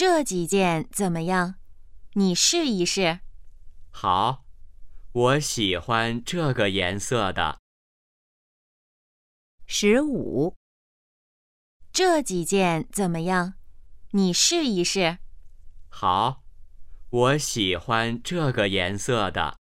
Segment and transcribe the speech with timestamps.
[0.00, 1.56] 这几件怎么样？
[2.14, 3.20] 你试一试。
[3.90, 4.46] 好
[5.12, 7.60] 我喜欢这个颜色的。
[9.66, 10.56] 十五。
[11.92, 13.56] 这几件怎么样？
[14.12, 15.18] 你试一试。
[15.90, 16.44] 好
[17.10, 19.59] 我喜欢这个颜色的。